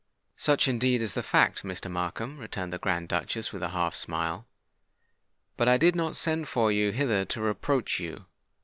"Such 0.35 0.63
is 0.63 0.67
indeed 0.69 0.97
the 1.01 1.21
fact, 1.21 1.61
Mr. 1.63 1.87
Markham," 1.91 2.39
returned 2.39 2.73
the 2.73 2.79
Grand 2.79 3.07
Duchess, 3.07 3.53
with 3.53 3.61
a 3.61 3.69
half 3.69 3.93
smile. 3.93 4.47
"But 5.57 5.67
I 5.69 5.77
did 5.77 5.95
not 5.95 6.15
send 6.15 6.47
for 6.47 6.71
you 6.71 6.89
hither 6.91 7.23
to 7.25 7.41
reproach 7.41 7.99
you. 7.99 8.25